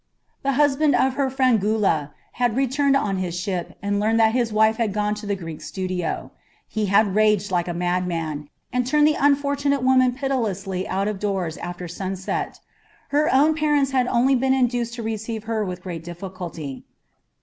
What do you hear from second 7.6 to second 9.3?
a madman, and turned the